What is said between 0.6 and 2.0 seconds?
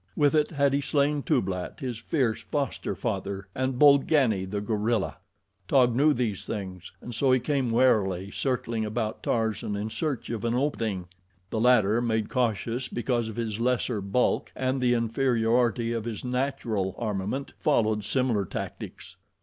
he slain Tublat, his